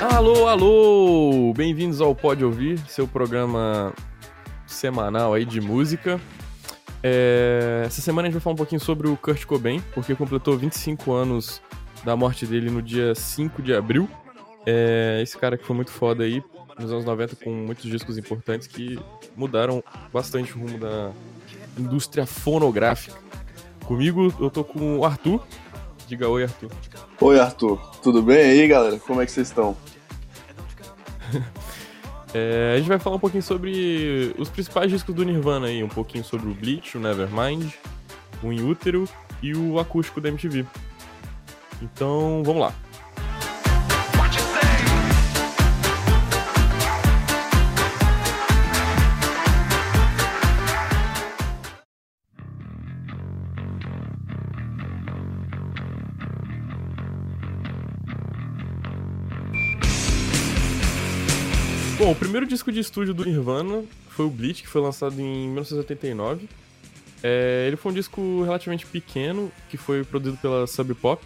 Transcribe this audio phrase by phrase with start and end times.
[0.00, 1.52] Alô, alô!
[1.54, 3.92] Bem-vindos ao Pode Ouvir, seu programa
[4.66, 6.20] semanal aí de música.
[7.02, 7.82] É...
[7.86, 11.12] Essa semana a gente vai falar um pouquinho sobre o Kurt Cobain, porque completou 25
[11.12, 11.60] anos
[12.04, 14.08] da morte dele no dia 5 de abril.
[14.64, 15.20] É...
[15.22, 16.42] Esse cara que foi muito foda aí,
[16.78, 18.98] nos anos 90, com muitos discos importantes que
[19.36, 21.12] mudaram bastante o rumo da
[21.78, 23.16] indústria fonográfica.
[23.84, 25.40] Comigo, eu tô com o Arthur.
[26.06, 26.70] Diga oi, Arthur.
[27.20, 27.78] Oi, Arthur.
[28.02, 28.98] Tudo bem aí, galera?
[28.98, 29.76] Como é que vocês estão?
[32.34, 35.88] é, a gente vai falar um pouquinho sobre os principais discos do Nirvana aí, um
[35.88, 37.72] pouquinho sobre o Bleach, o Nevermind,
[38.42, 39.08] o In Utero
[39.42, 40.64] e o acústico da MTV.
[41.82, 42.74] Então, vamos lá.
[62.06, 65.48] Bom, o primeiro disco de estúdio do Nirvana foi o Bleach, que foi lançado em
[65.48, 66.48] 1989.
[67.20, 71.20] É, ele foi um disco relativamente pequeno, que foi produzido pela Sub Pop,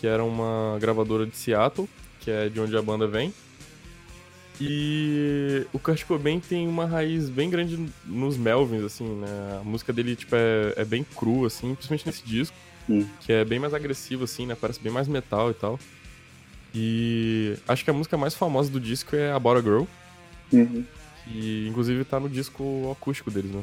[0.00, 1.86] que era uma gravadora de Seattle,
[2.20, 3.34] que é de onde a banda vem.
[4.58, 9.58] E o Kurt Cobain tem uma raiz bem grande nos Melvins, assim, né?
[9.60, 12.56] A música dele, tipo, é, é bem crua, assim, principalmente nesse disco,
[12.88, 13.06] hum.
[13.20, 14.56] que é bem mais agressivo, assim, né?
[14.58, 15.78] Parece bem mais metal e tal.
[16.74, 19.84] E acho que a música mais famosa do disco é a Girl,
[20.52, 20.84] Uhum.
[21.24, 23.62] Que inclusive tá no disco acústico deles, né?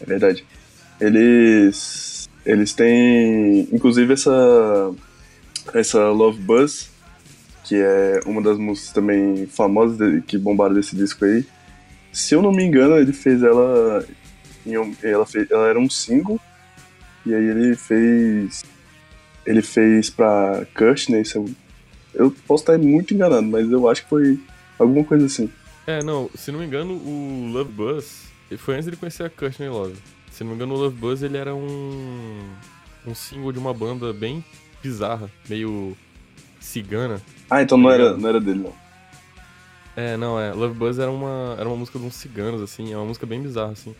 [0.00, 0.44] É verdade.
[1.00, 2.28] Eles.
[2.44, 3.68] Eles têm.
[3.72, 4.92] Inclusive essa.
[5.74, 6.90] Essa Love Buzz,
[7.64, 11.44] que é uma das músicas também famosas de, que bombaram desse disco aí.
[12.10, 14.04] Se eu não me engano, ele fez ela.
[15.02, 16.40] Ela, fez, ela era um single.
[17.24, 18.64] E aí ele fez.
[19.44, 21.20] Ele fez pra Kurt, né?
[21.20, 24.38] Isso é, eu posso estar muito enganado, mas eu acho que foi
[24.78, 25.50] Alguma coisa assim.
[25.86, 28.28] É, não, se não me engano, o Love Buzz
[28.58, 29.96] foi antes de ele conhecer a Courtney Love.
[30.30, 32.40] Se não me engano, o Love Buzz ele era um.
[33.06, 34.44] um single de uma banda bem
[34.82, 35.96] bizarra, meio
[36.60, 37.20] cigana.
[37.50, 38.72] Ah, então não era, não era dele, não.
[39.96, 40.52] É, não, é.
[40.52, 43.42] Love Buzz era uma, era uma música de uns ciganos, assim, é uma música bem
[43.42, 43.94] bizarra, assim.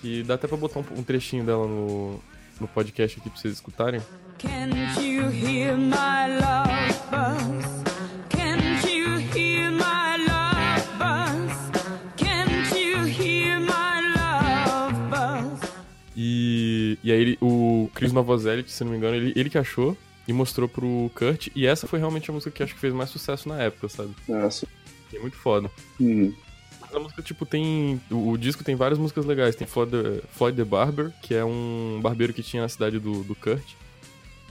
[0.00, 2.20] Que dá até pra botar um, um trechinho dela no,
[2.60, 4.00] no podcast aqui pra vocês escutarem.
[4.38, 7.73] Can't you hear my love buzz?
[17.04, 19.94] E aí ele, o Chris Novoselic, se não me engano, ele, ele que achou
[20.26, 21.48] e mostrou pro Kurt.
[21.54, 24.14] E essa foi realmente a música que acho que fez mais sucesso na época, sabe?
[24.26, 24.66] Nossa.
[25.12, 25.70] É muito foda.
[26.00, 26.32] Uhum.
[26.90, 28.00] A música, tipo, tem.
[28.10, 29.54] O, o, disco tem várias músicas legais.
[29.54, 33.22] Tem Floyd the, Floyd the Barber, que é um barbeiro que tinha na cidade do,
[33.22, 33.74] do Kurt.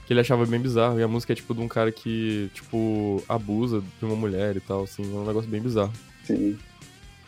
[0.06, 1.00] Que ele achava bem bizarro.
[1.00, 4.60] E a música é, tipo, de um cara que, tipo, abusa de uma mulher e
[4.60, 5.02] tal, assim.
[5.02, 5.92] É um negócio bem bizarro.
[6.22, 6.56] Sim.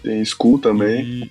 [0.04, 1.04] Tem School também.
[1.04, 1.30] E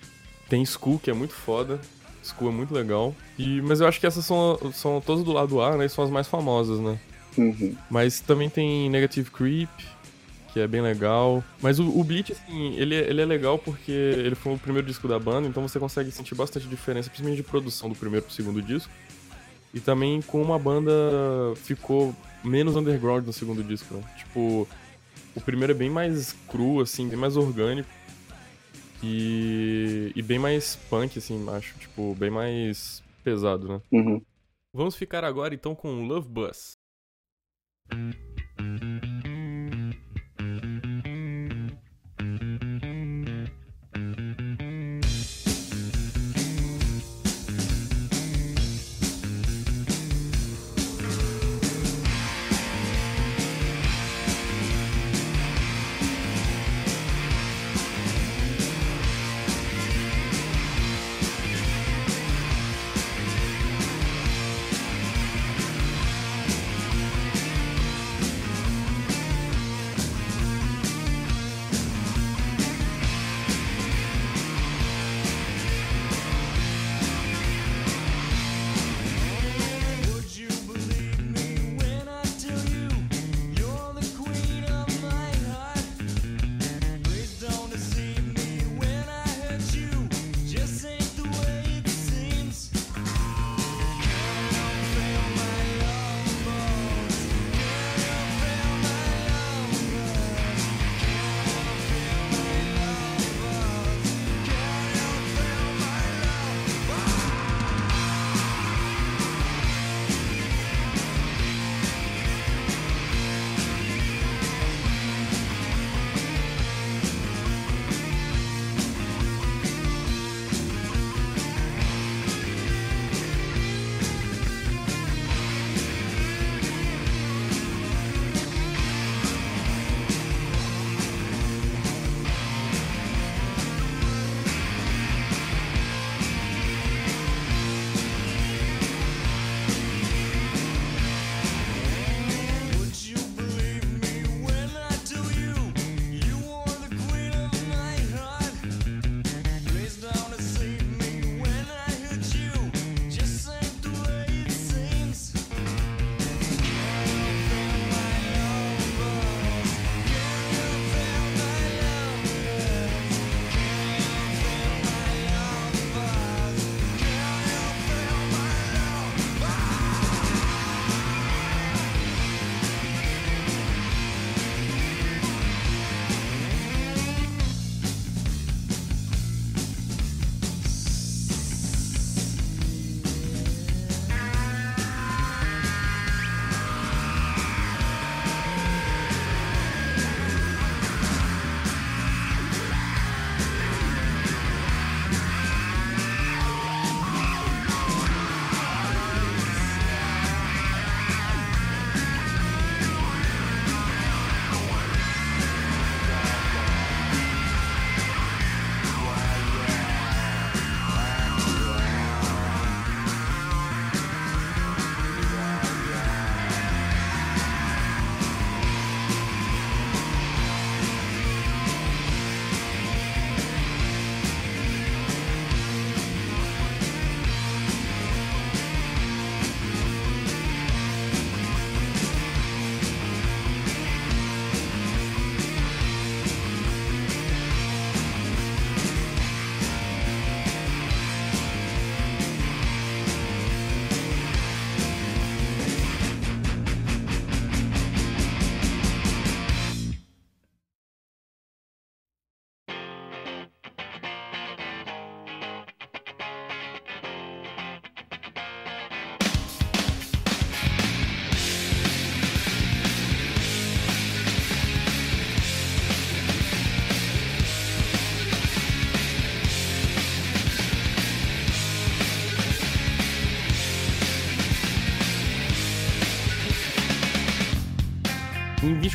[0.50, 1.79] tem School, que é muito foda.
[2.25, 3.16] School é muito legal.
[3.38, 5.86] E, mas eu acho que essas são, são todas do lado A, né?
[5.86, 7.00] E são as mais famosas, né?
[7.38, 7.75] Uhum.
[7.90, 9.69] Mas também tem Negative Creep,
[10.53, 11.44] que é bem legal.
[11.62, 15.08] Mas o, o Bleach, assim, ele, ele é legal porque ele foi o primeiro disco
[15.08, 18.62] da banda, então você consegue sentir bastante diferença, principalmente de produção do primeiro pro segundo
[18.62, 18.92] disco.
[19.74, 20.92] E também como a banda
[21.56, 24.03] ficou menos underground no segundo disco, né?
[24.18, 24.66] Tipo,
[25.36, 27.90] o primeiro é bem mais cru, assim, bem mais orgânico.
[29.03, 31.78] E, e bem mais punk, assim, acho.
[31.78, 33.81] Tipo, bem mais pesado, né?
[33.91, 34.22] Uhum.
[34.73, 36.78] Vamos ficar agora então com Love Bus.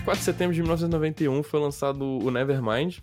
[0.00, 3.00] 24 de setembro de 1991 foi lançado o Nevermind,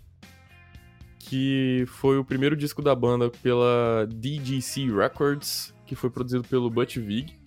[1.20, 6.96] que foi o primeiro disco da banda pela DGC Records, que foi produzido pelo Butch
[6.96, 7.38] Vig.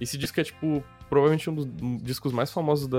[0.00, 1.66] Esse disco é, tipo, provavelmente um dos
[2.02, 2.98] discos mais famosos da,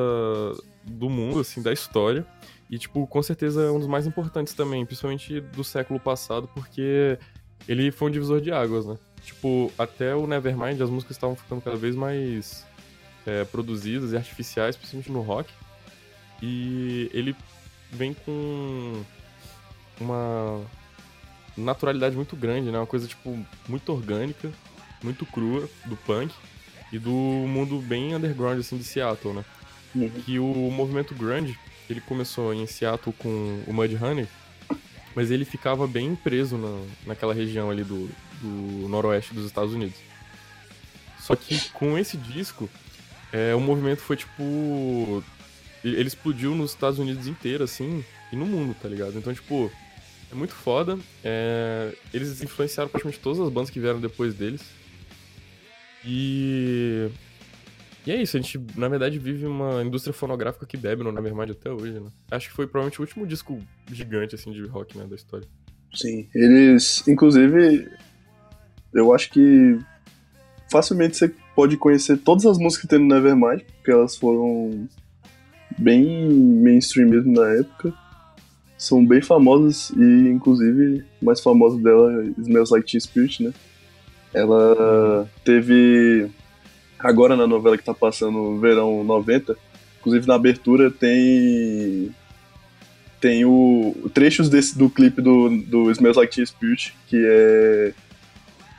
[0.85, 2.25] do mundo, assim, da história.
[2.69, 7.17] E, tipo, com certeza é um dos mais importantes também, principalmente do século passado, porque
[7.65, 8.97] ele foi um divisor de águas, né?
[9.23, 12.65] Tipo, até o Nevermind, as músicas estavam ficando cada vez mais
[13.25, 15.60] é, produzidas e artificiais, principalmente no rock.
[16.41, 17.35] E ele
[17.91, 19.03] vem com
[19.99, 20.61] uma
[21.55, 22.77] naturalidade muito grande, né?
[22.79, 24.51] Uma coisa, tipo, muito orgânica,
[25.03, 26.33] muito crua do punk
[26.91, 29.45] e do mundo bem underground, assim, de Seattle, né?
[29.93, 30.09] Uhum.
[30.09, 31.57] Que o movimento grunge,
[31.89, 34.27] ele começou em Seattle com o Mudhoney,
[35.15, 38.09] mas ele ficava bem preso na, naquela região ali do,
[38.41, 39.97] do noroeste dos Estados Unidos.
[41.19, 42.69] Só que com esse disco,
[43.31, 45.23] é, o movimento foi tipo.
[45.83, 49.17] Ele explodiu nos Estados Unidos inteiro, assim, e no mundo, tá ligado?
[49.17, 49.71] Então, tipo,
[50.31, 50.97] é muito foda.
[51.23, 54.61] É, eles influenciaram praticamente todas as bandas que vieram depois deles.
[56.05, 57.09] E.
[58.05, 61.51] E é isso, a gente, na verdade, vive uma indústria fonográfica que bebe no Nevermind
[61.51, 62.09] até hoje, né?
[62.31, 63.61] Acho que foi provavelmente o último disco
[63.91, 65.47] gigante, assim, de rock, né, da história.
[65.93, 67.87] Sim, eles, inclusive,
[68.91, 69.77] eu acho que
[70.71, 74.87] facilmente você pode conhecer todas as músicas que tem no Nevermind, porque elas foram
[75.77, 77.93] bem mainstream mesmo na época.
[78.77, 83.53] São bem famosas e, inclusive, mais famoso dela Smells Like Teen Spirit, né?
[84.33, 86.29] Ela teve,
[86.97, 89.55] agora na novela que tá passando Verão 90,
[89.99, 92.15] inclusive na abertura tem
[93.19, 97.93] tem o trechos desse do clipe do, do Smells Like Teen Spirit, que é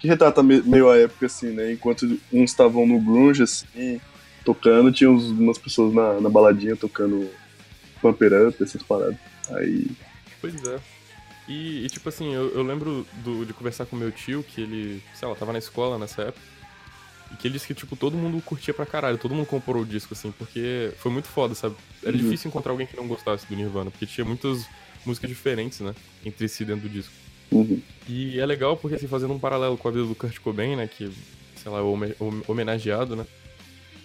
[0.01, 1.71] que retrata meio a época, assim, né?
[1.71, 4.01] Enquanto uns estavam no grunge, assim,
[4.45, 7.29] tocando, tinha uns, umas pessoas na, na baladinha tocando
[8.01, 9.17] Pump Up, essas paradas.
[9.51, 9.87] Aí...
[10.41, 10.79] Pois é.
[11.49, 15.03] E, e tipo assim, eu, eu lembro do, de conversar com meu tio, que ele,
[15.15, 16.41] sei lá, tava na escola nessa época,
[17.33, 19.87] e que ele disse que, tipo, todo mundo curtia pra caralho, todo mundo comprou o
[19.87, 21.75] disco, assim, porque foi muito foda, sabe?
[22.03, 22.23] Era uhum.
[22.23, 24.67] difícil encontrar alguém que não gostasse do Nirvana, porque tinha muitas
[25.05, 25.95] músicas diferentes, né,
[26.25, 27.13] entre si dentro do disco.
[27.51, 27.81] Uhum.
[28.09, 30.87] E é legal porque, assim, fazendo um paralelo com a vida do Kurt Cobain, né,
[30.87, 31.11] que,
[31.57, 33.27] sei lá, é homenageado, né,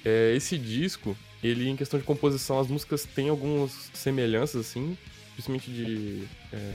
[0.07, 4.97] é, esse disco, ele, em questão de composição, as músicas têm algumas semelhanças, assim,
[5.33, 6.23] principalmente de
[6.53, 6.73] é,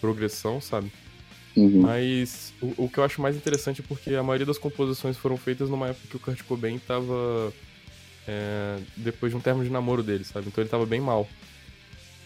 [0.00, 0.90] progressão, sabe?
[1.54, 1.82] Uhum.
[1.82, 5.36] Mas o, o, que eu acho mais interessante é porque a maioria das composições foram
[5.36, 7.52] feitas numa época que o Kurt Cobain tava
[8.26, 10.48] é, depois de um termo de namoro dele, sabe?
[10.48, 11.28] Então ele tava bem mal.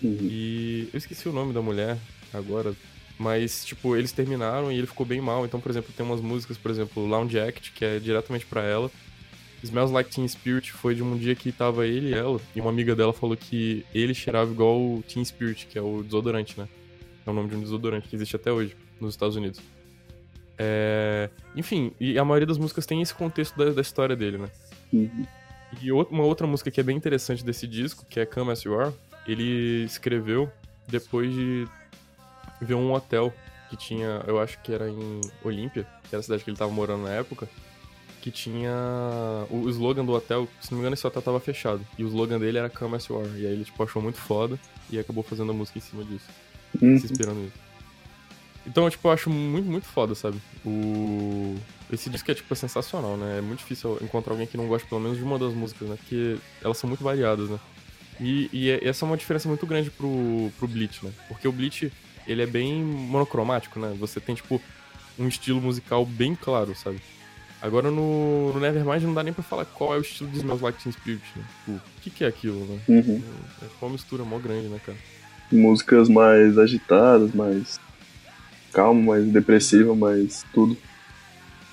[0.02, 0.18] Uhum.
[0.20, 1.98] E eu esqueci o nome da mulher
[2.32, 2.74] agora,
[3.18, 5.44] mas, tipo, eles terminaram e ele ficou bem mal.
[5.44, 8.90] Então, por exemplo, tem umas músicas, por exemplo, Lounge Act, que é diretamente para ela.
[9.64, 12.70] Smells Like Teen Spirit foi de um dia que tava ele e ela, e uma
[12.70, 16.68] amiga dela falou que ele cheirava igual o Teen Spirit, que é o desodorante, né?
[17.26, 19.60] É o nome de um desodorante que existe até hoje nos Estados Unidos.
[20.58, 21.30] É...
[21.56, 24.48] Enfim, e a maioria das músicas tem esse contexto da, da história dele, né?
[24.92, 25.26] Uhum.
[25.82, 28.78] E uma outra música que é bem interessante desse disco, que é Come As You
[28.78, 28.94] Are,
[29.26, 30.50] ele escreveu
[30.86, 31.66] depois de
[32.60, 33.32] ver um hotel
[33.68, 36.70] que tinha, eu acho que era em Olímpia, que era a cidade que ele tava
[36.70, 37.48] morando na época,
[38.24, 38.72] que tinha
[39.50, 42.38] o slogan do hotel, se não me engano esse hotel tava fechado, e o slogan
[42.38, 45.22] dele era Come As You Are, e aí ele tipo achou muito foda e acabou
[45.22, 46.24] fazendo a música em cima disso,
[46.80, 46.98] uhum.
[46.98, 47.58] se inspirando nisso.
[48.66, 50.40] Então, tipo, eu acho muito, muito foda, sabe?
[50.64, 51.54] O...
[51.92, 53.36] Esse disco é, tipo, sensacional, né?
[53.36, 55.96] É muito difícil encontrar alguém que não goste pelo menos de uma das músicas, né?
[55.96, 57.60] Porque elas são muito variadas, né?
[58.18, 61.12] E, e é, essa é uma diferença muito grande pro, pro Bleach, né?
[61.28, 61.92] Porque o Bleach,
[62.26, 63.94] ele é bem monocromático, né?
[64.00, 64.58] Você tem, tipo,
[65.18, 67.02] um estilo musical bem claro, sabe?
[67.64, 70.62] Agora no, no Nevermind não dá nem pra falar qual é o estilo de Smells
[70.62, 71.44] Like Teen Spirit, né?
[71.64, 72.78] Tipo, o que, que é aquilo, né?
[72.86, 73.22] Uhum.
[73.62, 74.98] É uma mistura mó grande, né, cara?
[75.50, 77.80] Músicas mais agitadas, mais
[78.70, 80.76] calma, mais depressiva, mais tudo.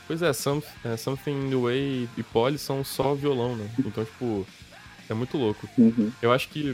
[0.07, 3.69] Pois é, some, é Something in the Way e Polly são só violão, né?
[3.79, 4.47] Então, tipo,
[5.09, 5.67] é muito louco.
[5.77, 6.09] Uhum.
[6.21, 6.73] Eu acho que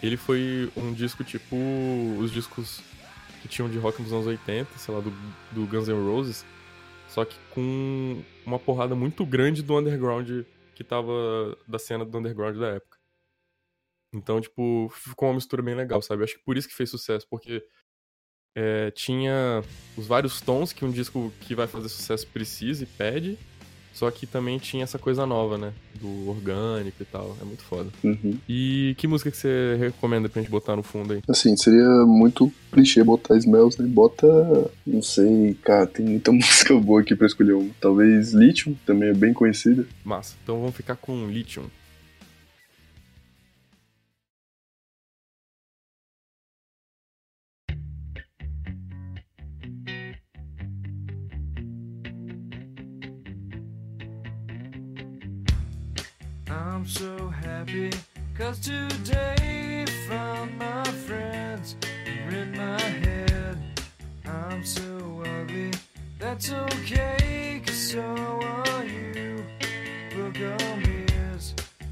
[0.00, 1.56] ele foi um disco tipo
[2.20, 2.80] os discos
[3.42, 5.12] que tinham de rock nos anos 80, sei lá, do,
[5.50, 6.44] do Guns N' Roses,
[7.14, 10.44] só que com uma porrada muito grande do underground
[10.74, 12.98] que tava da cena do underground da época.
[14.12, 16.24] Então, tipo, ficou uma mistura bem legal, sabe?
[16.24, 17.64] Acho que por isso que fez sucesso, porque
[18.56, 19.62] é, tinha
[19.96, 23.38] os vários tons que um disco que vai fazer sucesso precisa e pede,
[23.94, 25.72] só que também tinha essa coisa nova, né?
[26.00, 27.36] Do orgânico e tal.
[27.40, 27.90] É muito foda.
[28.02, 28.36] Uhum.
[28.48, 31.22] E que música que você recomenda pra gente botar no fundo aí?
[31.28, 33.88] Assim, seria muito clichê botar Smells, né?
[33.88, 34.26] Bota.
[34.84, 37.70] Não sei, cara, tem muita música boa aqui pra escolher uma.
[37.80, 39.86] Talvez Lithium, também é bem conhecida.
[40.04, 40.34] Massa.
[40.42, 41.64] Então vamos ficar com Lithium.
[57.74, 57.90] So
[58.38, 61.74] cause today found my friends
[62.06, 63.58] are in my head.
[64.24, 65.72] I'm so ugly,
[66.20, 69.44] that's okay, cause so are you.
[70.14, 71.04] Book on me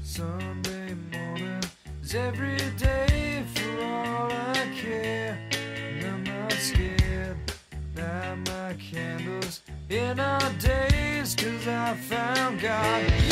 [0.03, 1.63] Sunday morning
[2.01, 5.37] is every day for all I care.
[5.51, 7.37] And I'm not scared.
[7.97, 13.22] Light my candles in our days, cause I found God.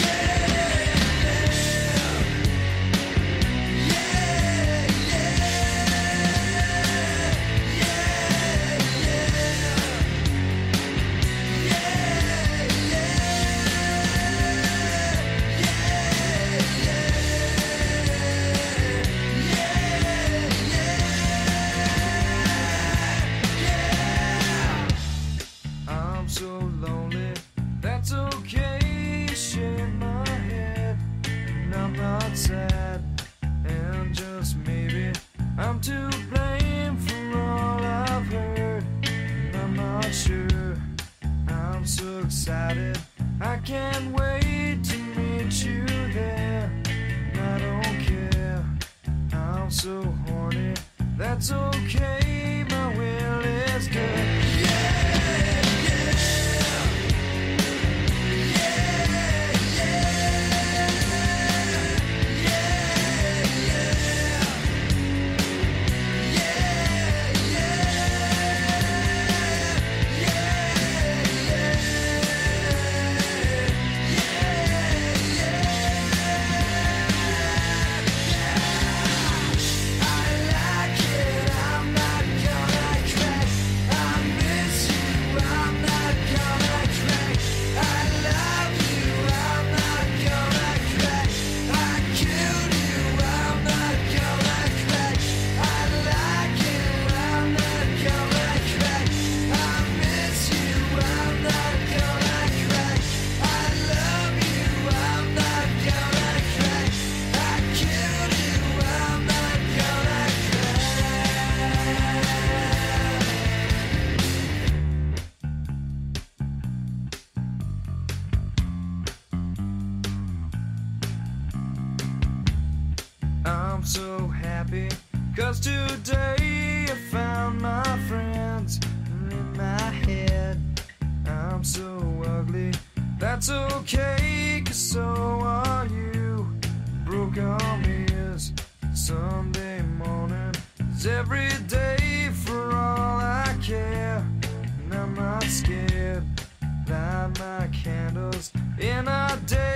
[148.82, 149.71] In our days,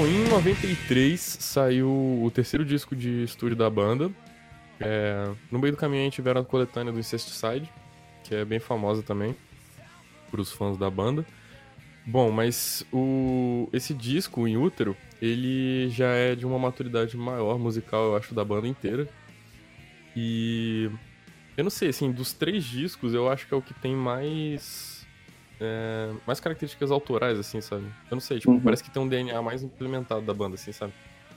[0.00, 1.90] Bom, em 93 saiu
[2.24, 4.10] o terceiro disco de estúdio da banda.
[4.80, 7.70] É, no meio do caminho a gente tiveram a coletânea do Incesticide,
[8.24, 9.36] que é bem famosa também
[10.30, 11.22] para os fãs da banda.
[12.06, 18.04] Bom, mas o, esse disco, em útero, ele já é de uma maturidade maior musical,
[18.04, 19.06] eu acho, da banda inteira.
[20.16, 20.90] E
[21.58, 24.99] eu não sei, assim, dos três discos, eu acho que é o que tem mais
[25.60, 27.84] é, mais características autorais, assim, sabe?
[28.10, 28.60] Eu não sei, tipo, Uhum.
[28.60, 30.92] parece que tem um DNA mais implementado da banda, assim, sabe?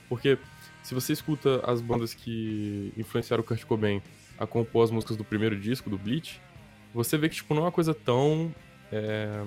[0.07, 0.38] Porque
[0.81, 4.01] se você escuta as bandas que influenciaram o Kurt Cobain
[4.38, 6.41] a compor as músicas do primeiro disco, do Bleach,
[6.93, 8.53] você vê que, tipo, não é uma coisa tão.
[8.91, 9.43] é,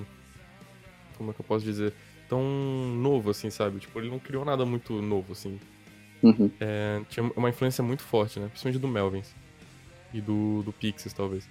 [1.16, 1.92] como é que eu posso dizer?
[2.28, 3.78] Tão novo, assim, sabe?
[3.78, 5.58] Tipo, ele não criou nada muito novo, assim.
[6.22, 6.50] Uhum.
[6.60, 8.48] É, tinha uma influência muito forte, né?
[8.48, 9.34] Principalmente do Melvins.
[10.12, 11.48] E do, do Pixies, talvez.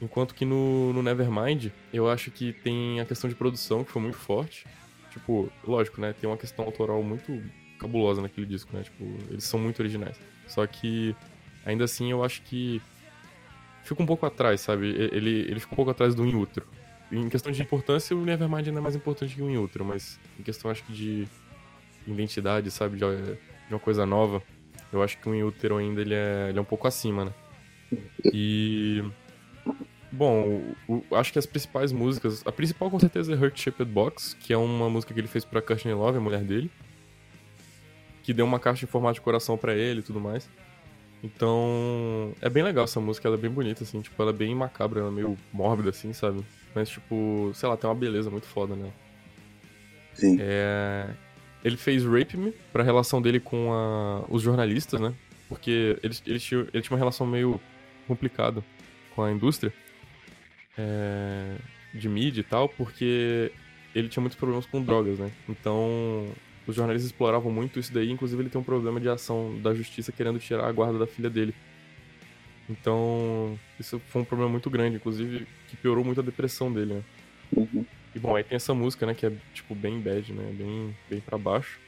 [0.00, 4.00] Enquanto que no, no Nevermind, eu acho que tem a questão de produção, que foi
[4.00, 4.66] muito forte.
[5.10, 6.14] Tipo, lógico, né?
[6.18, 7.42] Tem uma questão autoral muito
[7.78, 8.82] cabulosa naquele disco, né?
[8.82, 10.18] Tipo, eles são muito originais.
[10.46, 11.14] Só que,
[11.64, 12.80] ainda assim, eu acho que
[13.82, 14.86] fica um pouco atrás, sabe?
[14.86, 16.66] Ele, ele fica um pouco atrás do In Utero.
[17.12, 20.18] Em questão de importância, o Nevermind ainda é mais importante que o In Utero, mas
[20.38, 21.28] em questão, acho que de
[22.06, 22.96] identidade, sabe?
[22.96, 24.42] De, de uma coisa nova,
[24.92, 27.32] eu acho que o In Utero ainda ele é, ele é um pouco acima, né?
[28.32, 29.02] E...
[30.12, 32.42] Bom, o- o- acho que as principais músicas...
[32.46, 35.44] A principal, com certeza, é Hurt Shaped Box, que é uma música que ele fez
[35.44, 36.70] pra Courtney Love, a mulher dele.
[38.22, 40.48] Que deu uma caixa em formato de coração pra ele e tudo mais.
[41.22, 44.54] Então, é bem legal essa música, ela é bem bonita, assim, tipo, ela é bem
[44.54, 46.42] macabra, ela é meio mórbida, assim, sabe?
[46.74, 48.92] Mas, tipo, sei lá, tem uma beleza muito foda nela.
[50.14, 50.36] Sim.
[50.40, 51.08] É,
[51.62, 55.12] Ele fez Rape Me pra relação dele com a- os jornalistas, né?
[55.46, 57.60] Porque eles, eles tinham, ele tinha uma relação meio
[58.08, 58.64] complicada
[59.14, 59.70] com a indústria
[60.80, 61.56] é,
[61.94, 63.52] de mídia e tal, porque
[63.94, 65.30] ele tinha muitos problemas com drogas, né?
[65.48, 66.28] Então,
[66.66, 70.12] os jornalistas exploravam muito isso daí, inclusive ele tem um problema de ação da justiça
[70.12, 71.54] querendo tirar a guarda da filha dele.
[72.68, 77.02] Então, isso foi um problema muito grande, inclusive, que piorou muito a depressão dele, né?
[77.56, 77.84] Uhum.
[78.14, 81.20] E bom, aí tem essa música, né, que é tipo bem bad, né, bem, bem
[81.20, 81.80] pra baixo.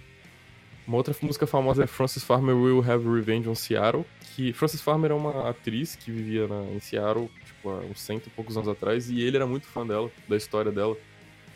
[0.86, 5.12] Uma outra música famosa é Frances Farmer Will Have Revenge on Seattle, que Frances Farmer
[5.12, 8.68] é uma atriz que vivia na, em Seattle, tipo, há uns cento e poucos anos
[8.68, 10.96] atrás, e ele era muito fã dela, da história dela,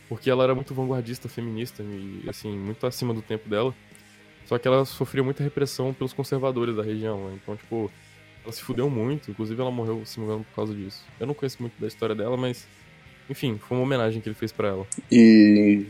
[0.09, 3.75] porque ela era muito vanguardista, feminista, e assim, muito acima do tempo dela.
[4.45, 7.39] Só que ela sofria muita repressão pelos conservadores da região, né?
[7.43, 7.91] então, tipo,
[8.45, 11.05] ela se fudeu muito, inclusive ela morreu, se engano, por causa disso.
[11.19, 12.65] Eu não conheço muito da história dela, mas
[13.29, 14.87] enfim, foi uma homenagem que ele fez pra ela.
[15.11, 15.87] E,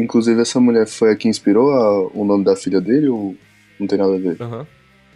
[0.00, 3.36] inclusive, essa mulher foi a que inspirou a- o nome da filha dele ou
[3.78, 4.36] não tem nada a ver?
[4.40, 4.66] Aham.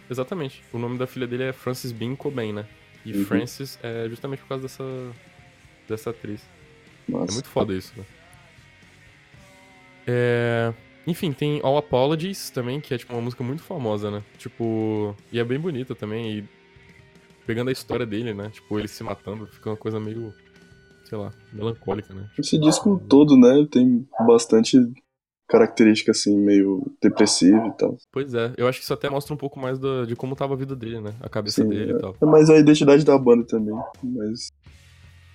[0.09, 0.63] Exatamente.
[0.71, 2.65] O nome da filha dele é Frances Bean Cobain, né?
[3.03, 3.25] E Uhum.
[3.25, 4.83] Frances é justamente por causa dessa,
[5.87, 6.41] dessa atriz.
[7.07, 7.33] É Nossa.
[7.33, 8.03] muito foda isso, né?
[10.07, 10.73] É...
[11.07, 14.23] Enfim, tem All Apologies também, que é tipo uma música muito famosa, né?
[14.39, 16.43] Tipo, e é bem bonita também, e
[17.45, 18.49] pegando a história dele, né?
[18.51, 20.33] Tipo, ele se matando, fica uma coisa meio,
[21.05, 22.27] sei lá, melancólica, né?
[22.37, 24.77] Esse disco todo, né, tem bastante
[25.47, 27.97] característica, assim, meio depressiva e tal.
[28.11, 30.55] Pois é, eu acho que isso até mostra um pouco mais da- de como tava
[30.55, 31.13] a vida dele, né?
[31.21, 32.15] A cabeça Sim, dele e tal.
[32.19, 34.49] É mais a identidade da banda também, mas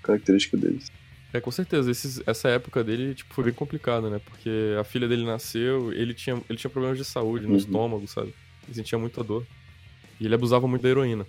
[0.02, 0.87] característica deles.
[1.33, 1.88] É, com certeza.
[1.90, 4.18] Esses- essa época dele, tipo, foi bem complicada, né?
[4.24, 7.56] Porque a filha dele nasceu, ele tinha, ele tinha problemas de saúde no Uhum.
[7.59, 8.35] estômago, sabe?
[8.66, 9.46] Ele sentia muita dor.
[10.20, 11.24] E ele abusava muito da heroína.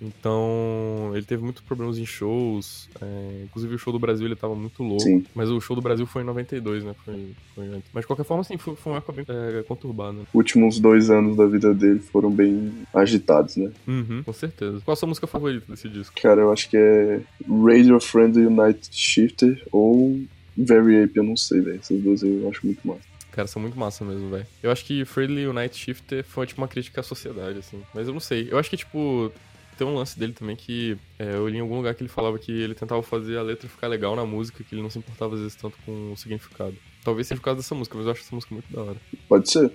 [0.00, 2.88] Então, ele teve muitos problemas em shows.
[3.00, 5.02] é, inclusive, o show do Brasil ele tava muito louco.
[5.02, 5.24] Sim.
[5.34, 6.94] Mas o show do Brasil foi em 92, né?
[7.04, 7.82] Foi, foi.
[7.92, 10.12] Mas, de qualquer forma, assim, foi, foi uma época bem é, conturbada.
[10.12, 10.24] né?
[10.34, 13.70] Últimos dois anos da vida dele foram bem agitados, né?
[13.86, 14.80] Uhum, com certeza.
[14.84, 16.14] Qual a sua música favorita desse disco?
[16.20, 20.20] Cara, eu acho que é Radio Friendly United Shifter ou
[20.56, 21.78] Very Ape, eu não sei, velho.
[21.78, 23.16] Essas duas eu acho muito massa.
[23.36, 24.46] Cara, são muito massa mesmo, velho.
[24.62, 27.82] Eu acho que Friendly Night Shifter foi, tipo, uma crítica à sociedade, assim.
[27.94, 28.48] Mas eu não sei.
[28.50, 29.30] Eu acho que, tipo,
[29.76, 32.38] tem um lance dele também que é, eu li em algum lugar que ele falava
[32.38, 35.34] que ele tentava fazer a letra ficar legal na música, que ele não se importava
[35.34, 36.74] às vezes tanto com o significado.
[37.04, 38.96] Talvez seja por causa dessa música, mas eu acho essa música muito da hora.
[39.28, 39.70] Pode ser.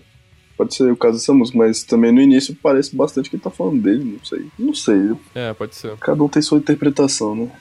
[0.58, 3.50] Pode ser o caso dessa música, mas também no início parece bastante que ele tá
[3.50, 4.48] falando dele, não sei.
[4.60, 5.16] Não sei.
[5.34, 5.96] É, pode ser.
[5.98, 7.52] Cada um tem sua interpretação, né?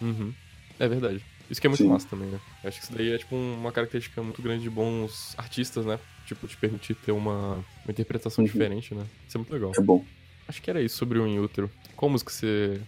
[0.00, 0.32] Uhum.
[0.78, 1.24] É verdade.
[1.50, 1.88] Isso que é muito Sim.
[1.88, 2.40] massa também, né?
[2.62, 5.98] Eu acho que isso daí é, tipo, uma característica muito grande de bons artistas, né?
[6.26, 8.50] Tipo, te permitir ter uma, uma interpretação Uhum.
[8.50, 9.04] diferente, né?
[9.28, 9.72] Isso é muito legal.
[9.76, 10.04] É bom.
[10.50, 11.70] Acho que era isso sobre o In Utero.
[11.94, 12.80] Qual música você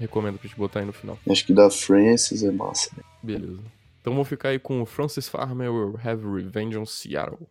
[0.00, 1.16] recomenda pra gente botar aí no final?
[1.30, 2.90] Acho que da Francis é massa.
[2.96, 3.04] né?
[3.22, 3.62] Beleza.
[4.00, 7.46] Então vamos ficar aí com o Francis Farmer Will Have Revenge on Seattle.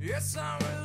[0.00, 0.77] Yes, I'm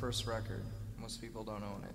[0.00, 0.62] first record.
[1.00, 1.94] Most people don't own it.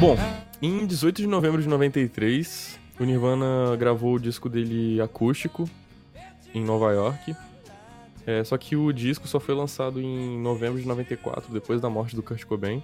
[0.00, 0.16] Bom,
[0.62, 5.68] em 18 de novembro de 93, o Nirvana gravou o disco dele acústico
[6.54, 7.36] em Nova York.
[8.26, 12.16] É, só que o disco só foi lançado em novembro de 94, depois da morte
[12.16, 12.82] do Kurt Cobain.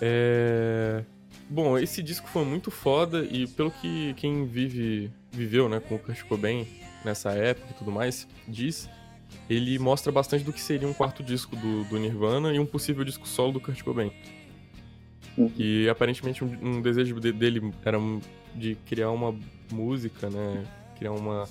[0.00, 1.04] É...
[1.48, 5.98] Bom, esse disco foi muito foda e pelo que quem vive viveu né, com o
[5.98, 6.66] Kurt Cobain
[7.04, 8.88] nessa época e tudo mais, diz,
[9.48, 13.04] ele mostra bastante do que seria um quarto disco do, do Nirvana e um possível
[13.04, 14.12] disco solo do Kurt Cobain.
[15.56, 17.98] E aparentemente um, um desejo de- dele era
[18.54, 19.34] de criar uma
[19.70, 20.64] música, né?
[20.98, 21.44] Criar uma,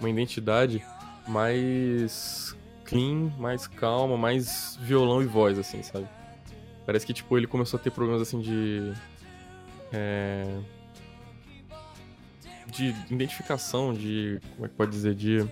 [0.00, 0.84] uma identidade
[1.26, 6.06] mais clean, mais calma, mais violão e voz, assim, sabe?
[6.84, 8.92] Parece que, tipo, ele começou a ter problemas, assim, de...
[9.92, 10.58] é,
[12.68, 14.40] de identificação, de...
[14.54, 15.14] como é que pode dizer?
[15.14, 15.46] De...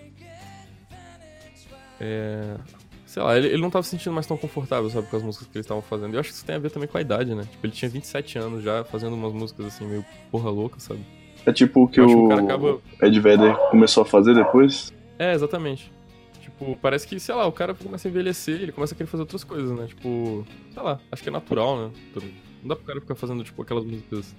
[2.01, 2.57] É,
[3.07, 5.49] sei lá, ele, ele não tava se sentindo mais tão confortável, sabe, com as músicas
[5.49, 6.15] que eles estavam fazendo.
[6.15, 7.43] Eu acho que isso tem a ver também com a idade, né?
[7.51, 11.05] Tipo, ele tinha 27 anos já, fazendo umas músicas assim, meio porra louca, sabe?
[11.47, 14.93] É tipo o que acho que o o acaba- Ed Vedder começou a fazer depois.
[15.19, 15.93] É, exatamente.
[16.41, 19.23] Tipo, parece que, sei lá, o cara começa a envelhecer, ele começa a querer fazer
[19.23, 19.87] outras coisas, né?
[19.87, 21.91] Tipo, sei lá, acho que é natural, né?
[22.63, 24.35] Não dá pro cara ficar fazendo, tipo, aquelas músicas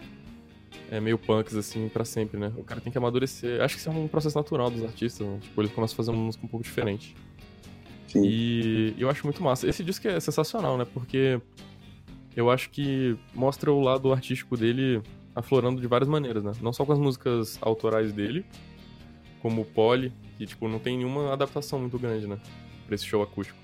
[0.89, 2.51] é, meio punks, assim, pra sempre, né?
[2.57, 3.61] O cara tem que amadurecer.
[3.61, 5.37] Acho que isso é um processo natural dos artistas, né?
[5.41, 7.15] Tipo, eles começam a fazer uma música um pouco diferente.
[8.07, 8.23] Sim.
[8.25, 9.67] E eu acho muito massa.
[9.67, 10.85] Esse disco é sensacional, né?
[10.93, 11.39] Porque
[12.35, 15.01] eu acho que mostra o lado artístico dele
[15.35, 16.51] aflorando de várias maneiras, né?
[16.61, 18.45] Não só com as músicas autorais dele,
[19.41, 22.37] como o Polly, que, tipo, não tem nenhuma adaptação muito grande, né?
[22.85, 23.57] Pra esse show acústico.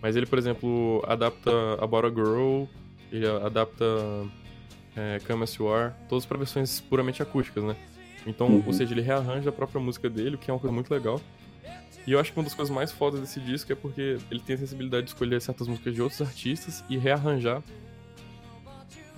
[0.00, 1.50] Mas ele, por exemplo, adapta
[1.82, 2.64] About a Girl,
[3.10, 3.84] ele adapta
[4.96, 7.76] é, Come As You Are, todas pra versões puramente acústicas, né?
[8.26, 8.62] Então, Uhum.
[8.66, 11.20] ou seja, ele rearranja a própria música dele, o que é uma coisa muito legal.
[12.06, 14.54] E eu acho que uma das coisas mais fodas desse disco é porque ele tem
[14.54, 17.62] a sensibilidade de escolher certas músicas de outros artistas e rearranjar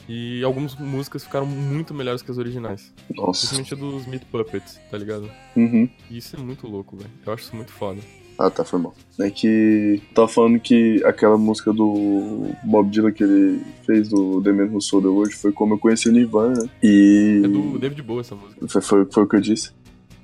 [0.08, 2.92] E algumas músicas ficaram muito melhores que as originais.
[3.14, 3.46] Nossa.
[3.46, 5.30] Principalmente a dos Meat Puppets, tá ligado?
[5.56, 5.88] Uhum.
[6.10, 7.10] E isso é muito louco, velho.
[7.24, 8.00] Eu acho isso muito foda.
[8.38, 8.94] Ah, tá, foi mal.
[9.20, 14.50] É que tava falando que aquela música do Bob Dylan que ele fez do The
[14.50, 16.70] Man Who Sold the World foi como eu conheci o Nirvana, né?
[16.82, 18.66] E É do David Bowie essa música.
[18.66, 19.72] foi, foi, foi o que eu disse.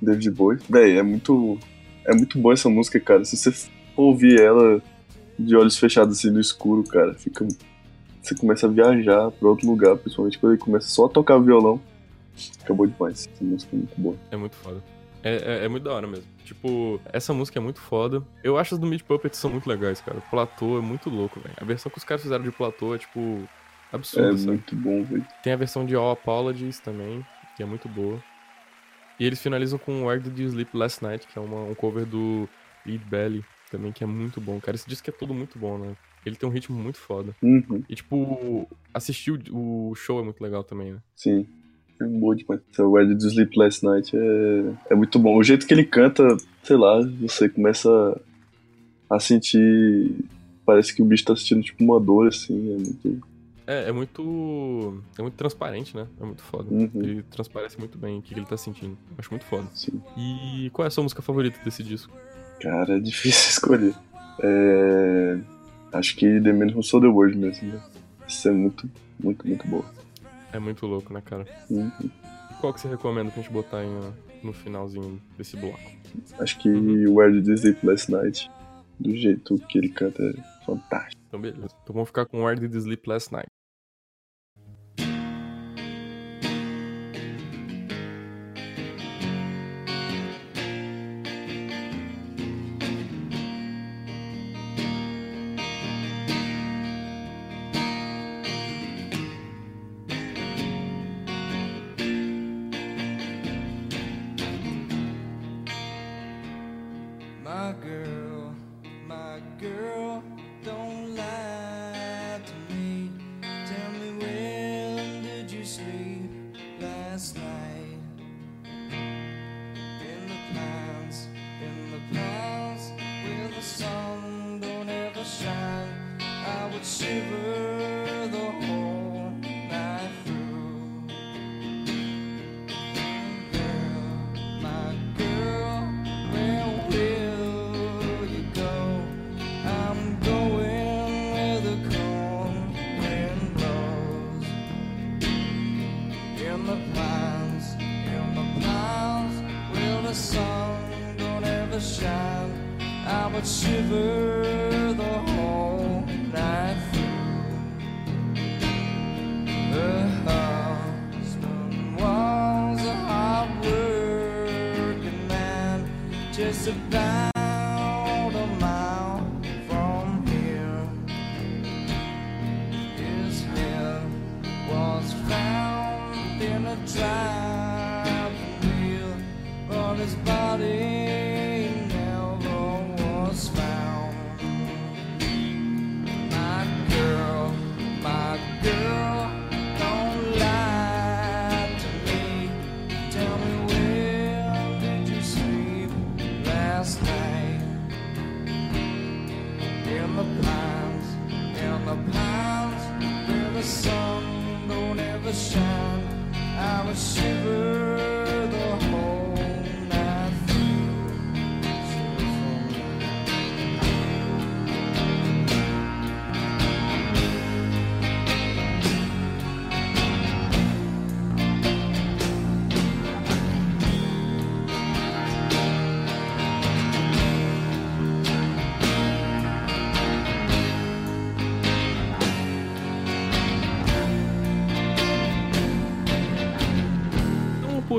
[0.01, 0.59] David Bowie.
[0.67, 1.59] Véi, é muito.
[2.05, 3.23] É muito boa essa música, cara.
[3.23, 3.53] Se você
[3.95, 4.81] ouvir ela
[5.37, 7.47] de olhos fechados assim no escuro, cara, fica.
[8.27, 11.79] Você começa a viajar pra outro lugar, principalmente quando ele começa só a tocar violão.
[12.61, 13.27] Acabou demais.
[13.33, 14.15] Essa música é muito boa.
[14.31, 14.83] É muito foda.
[15.23, 16.25] É, é, é muito da hora mesmo.
[16.43, 18.21] Tipo, essa música é muito foda.
[18.43, 20.17] Eu acho as do Meat Puppets são muito legais, cara.
[20.17, 21.55] O platô é muito louco, velho.
[21.59, 23.47] A versão que os caras fizeram de platô é, tipo,
[23.91, 24.47] absurda, É sabe?
[24.47, 25.25] muito bom, velho.
[25.41, 28.21] Tem a versão de All Apologies também, que é muito boa.
[29.19, 32.05] E eles finalizam com Where Did You Sleep Last Night, que é uma, um cover
[32.05, 32.47] do
[32.85, 34.59] Lead Belly, também, que é muito bom.
[34.59, 35.95] Cara, esse disco é todo muito bom, né?
[36.27, 37.35] Ele tem um ritmo muito foda.
[37.41, 40.99] Uhum, E, tipo, assistir o, o show é muito legal também, né?
[41.15, 41.45] sim.
[41.99, 42.61] É boa demais.
[42.77, 45.35] Where Did You Sleep Last Night é, é muito bom.
[45.35, 47.89] O jeito que ele canta, sei lá, você começa
[49.09, 50.13] a sentir.
[50.63, 52.71] Parece que o bicho tá sentindo tipo uma dor, assim.
[52.71, 53.27] É muito.
[53.65, 55.03] É, é muito.
[55.17, 56.05] É muito transparente, né?
[56.21, 56.71] É muito foda.
[56.71, 56.91] Uhum.
[56.93, 58.95] Ele transparece muito bem o que ele tá sentindo.
[59.17, 59.67] Acho muito foda.
[59.73, 59.99] Sim.
[60.15, 62.13] E qual é a sua música favorita desse disco?
[62.61, 63.95] Cara, é difícil escolher.
[64.43, 65.39] É...
[65.91, 67.81] Acho que The Man Who Sold the World mesmo, né?
[68.27, 69.85] Isso é muito, muito, muito boa.
[70.51, 71.45] É muito louco, né, cara?
[71.69, 71.91] Uhum.
[72.59, 75.79] Qual que você recomenda pra gente botar aí no, no finalzinho desse bloco?
[76.39, 77.13] Acho que Uhum.
[77.15, 78.49] Where Did You Sleep Last Night,
[78.99, 81.21] do jeito que ele canta, é fantástico.
[81.27, 81.67] Então, beleza.
[81.83, 83.47] Então vamos ficar com Where Did You Sleep Last Night.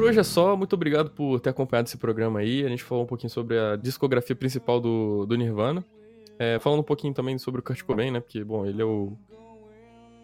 [0.08, 0.56] Hoje é só.
[0.56, 2.64] Muito obrigado por ter acompanhado esse programa aí.
[2.64, 5.84] A gente falou um pouquinho sobre a discografia principal do, do Nirvana.
[6.38, 8.20] É, falando um pouquinho também sobre o Kurt Cobain, né?
[8.20, 9.16] Porque, bom, ele é o,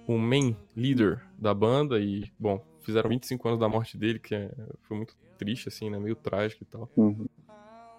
[0.07, 4.51] o main leader da banda e, bom, fizeram 25 anos da morte dele, que é-
[4.83, 5.99] foi muito triste, assim, né?
[5.99, 6.88] Meio trágico e tal.
[6.97, 7.27] Uhum.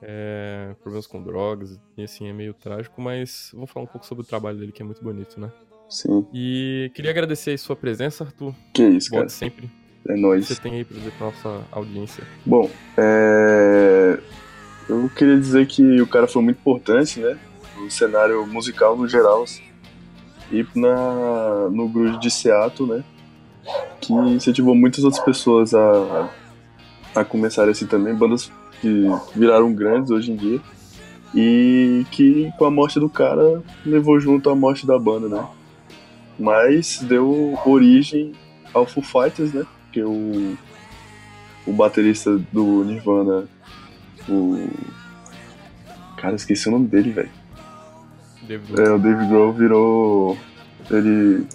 [0.02, 4.24] É, problemas com drogas, e assim, é meio trágico, mas vamos falar um pouco sobre
[4.24, 5.52] o trabalho dele, que é muito bonito, né?
[5.90, 6.26] Sim.
[6.34, 8.54] E queria agradecer aí sua presença, Arthur.
[8.74, 9.22] Que isso, cara.
[9.24, 9.70] Volte sempre.
[10.08, 10.48] É O que nóis.
[10.48, 12.24] você tem aí pra dizer pra nossa audiência.
[12.46, 14.20] Bom, é...
[14.88, 17.38] eu queria dizer que o cara foi muito importante, né?
[17.78, 19.44] No cenário musical no geral.
[19.44, 19.64] assim.
[20.52, 21.70] E na...
[21.72, 23.04] no grunge de Seattle, né?
[24.00, 26.30] que incentivou muitas outras pessoas a,
[27.16, 30.62] a começarem assim também, bandas que viraram grandes hoje em dia.
[31.34, 35.46] E que com a morte do cara levou junto a morte da banda, né?
[36.40, 38.34] Mas deu origem
[38.74, 39.66] ao Foo Fighters, né?
[39.96, 40.58] Porque o,
[41.66, 43.48] o baterista do Nirvana,
[44.28, 44.68] o.
[46.18, 47.30] Cara, esqueci o nome dele, velho.
[48.78, 50.38] É, o Dave Grohl virou.
[50.92, 51.48] Ele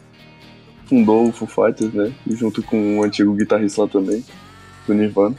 [0.86, 2.14] fundou o Foo Fighters, né?
[2.28, 4.24] Junto com o antigo guitarrista lá também,
[4.86, 5.36] do Nirvana.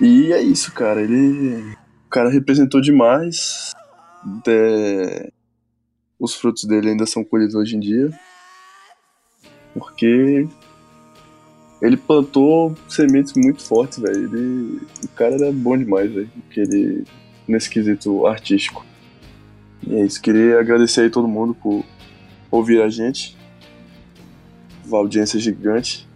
[0.00, 1.02] E é isso, cara.
[1.02, 1.76] Ele.
[2.06, 3.72] O cara representou demais.
[4.46, 5.32] É,
[6.16, 8.08] Os frutos dele ainda são colhidos hoje em dia.
[9.74, 10.46] Porque.
[11.84, 14.24] Ele plantou sementes muito fortes, velho.
[14.24, 14.80] Ele...
[15.04, 16.30] O cara era bom demais, velho.
[16.56, 17.04] Ele...
[17.46, 18.86] Nesse quesito artístico.
[19.86, 21.84] E é isso, queria agradecer aí todo mundo por
[22.50, 23.36] ouvir a gente.
[24.86, 26.08] Uma audiência gigante.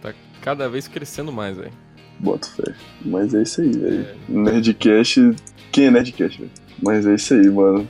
[0.00, 1.72] tá cada vez crescendo mais, velho.
[2.18, 2.74] Bota fé.
[3.04, 4.06] Mas é isso aí, velho.
[4.26, 5.34] Nerdcast.
[5.70, 6.50] Quem é Nerdcast, velho?
[6.82, 7.86] Mas é isso aí, mano.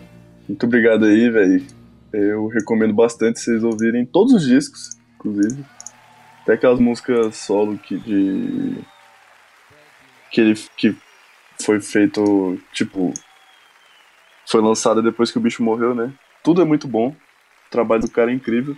[0.48, 1.64] Muito obrigado aí, velho.
[2.12, 5.64] Eu recomendo bastante vocês ouvirem todos os discos, inclusive.
[6.43, 8.78] Até aquelas músicas solo que de.
[10.30, 10.55] Que ele.
[10.76, 10.97] que
[11.62, 13.12] foi feito, tipo.
[14.47, 16.12] Foi lançada depois que o bicho morreu, né?
[16.43, 17.09] Tudo é muito bom.
[17.09, 18.76] O trabalho do cara é incrível.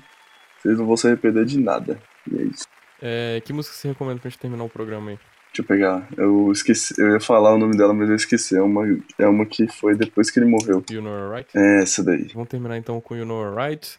[0.59, 1.99] Vocês não vão se arrepender de nada.
[2.31, 2.67] E é isso.
[3.01, 5.19] É, que música você recomenda pra gente terminar o programa aí?
[5.49, 6.09] Deixa eu pegar.
[6.17, 6.95] Eu esqueci.
[6.99, 8.57] Eu ia falar o nome dela, mas eu esqueci.
[8.57, 8.85] É uma,
[9.19, 10.85] é uma que foi depois que ele morreu.
[10.91, 11.49] You Know Alright?
[11.57, 12.29] É essa daí.
[12.35, 13.99] Vamos terminar então com You Know Alright.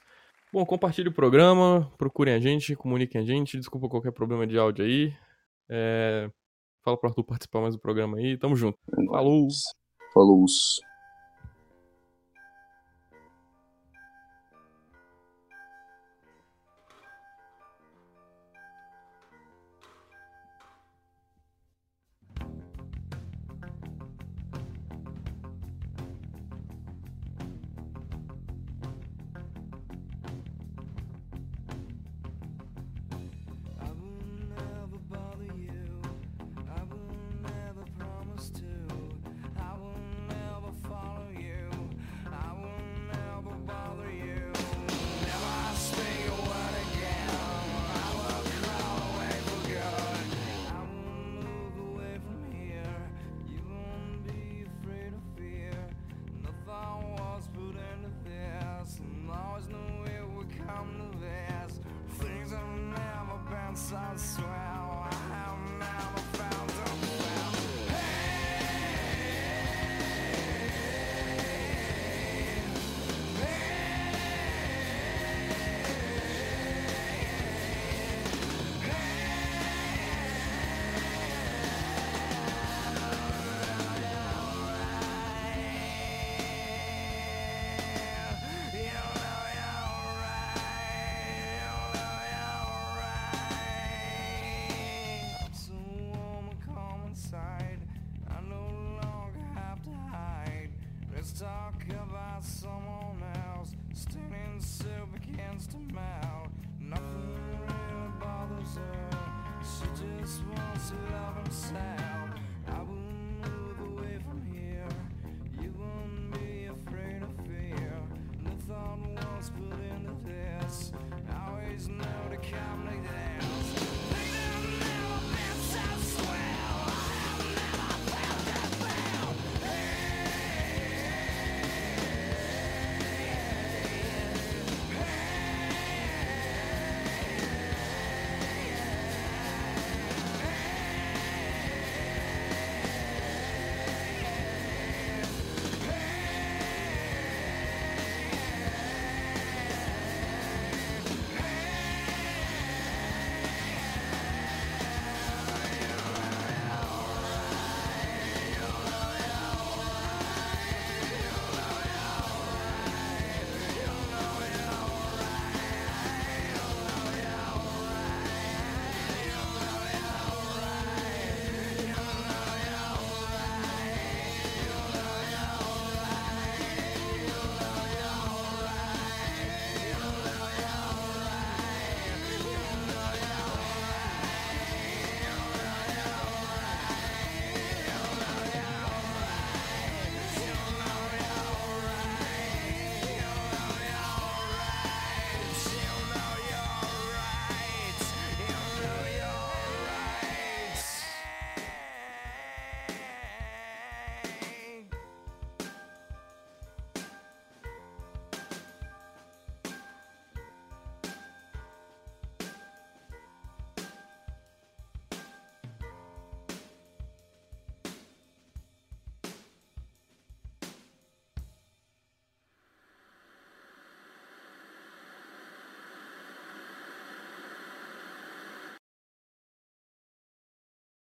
[0.55, 4.85] Bom, compartilhe o programa, procurem a gente, comuniquem a gente, desculpa qualquer problema de áudio
[4.85, 5.13] aí.
[5.67, 6.29] É,
[6.81, 8.37] Fala pro Arthur participar mais do programa aí.
[8.37, 8.79] Tamo junto.
[9.09, 9.49] Falou!
[10.13, 10.45] Falou.